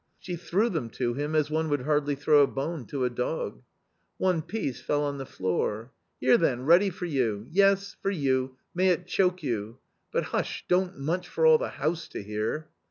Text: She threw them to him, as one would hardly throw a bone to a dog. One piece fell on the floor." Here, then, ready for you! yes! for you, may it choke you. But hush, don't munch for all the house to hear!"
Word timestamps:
She 0.17 0.35
threw 0.35 0.69
them 0.69 0.89
to 0.97 1.13
him, 1.13 1.35
as 1.35 1.51
one 1.51 1.69
would 1.69 1.83
hardly 1.83 2.15
throw 2.15 2.41
a 2.41 2.47
bone 2.47 2.87
to 2.87 3.05
a 3.05 3.09
dog. 3.11 3.61
One 4.17 4.41
piece 4.41 4.81
fell 4.81 5.03
on 5.03 5.19
the 5.19 5.27
floor." 5.27 5.91
Here, 6.19 6.39
then, 6.39 6.65
ready 6.65 6.89
for 6.89 7.05
you! 7.05 7.45
yes! 7.51 7.95
for 8.01 8.09
you, 8.09 8.57
may 8.73 8.87
it 8.87 9.05
choke 9.05 9.43
you. 9.43 9.77
But 10.11 10.23
hush, 10.33 10.65
don't 10.67 10.97
munch 10.97 11.27
for 11.27 11.45
all 11.45 11.59
the 11.59 11.69
house 11.69 12.07
to 12.07 12.23
hear!" 12.23 12.67